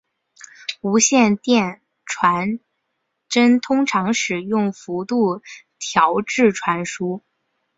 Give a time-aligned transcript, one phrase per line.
[0.81, 2.59] 无线电传
[3.29, 5.43] 真通常使用幅度
[5.77, 7.21] 调制传输。